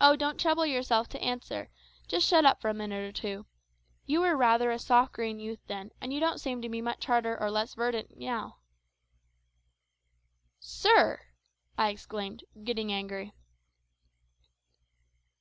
"Oh, 0.00 0.14
don't 0.14 0.38
trouble 0.38 0.64
yourself 0.64 1.08
to 1.08 1.20
answer. 1.20 1.70
Just 2.06 2.24
shut 2.24 2.44
up 2.46 2.60
for 2.60 2.68
a 2.68 2.72
minute 2.72 3.02
or 3.02 3.10
two. 3.10 3.46
You 4.06 4.20
were 4.20 4.36
rather 4.36 4.70
a 4.70 4.78
soft 4.78 5.12
green 5.14 5.40
youth 5.40 5.58
then, 5.66 5.90
and 6.00 6.12
you 6.12 6.20
don't 6.20 6.40
seem 6.40 6.62
to 6.62 6.68
be 6.68 6.80
much 6.80 7.06
harder 7.06 7.36
or 7.36 7.50
less 7.50 7.74
verdant 7.74 8.16
now." 8.16 8.58
"Sir!" 10.60 11.20
I 11.76 11.88
exclaimed, 11.90 12.44
getting 12.62 12.92
angry. 12.92 13.32